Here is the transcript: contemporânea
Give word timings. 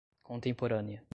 contemporânea 0.23 1.03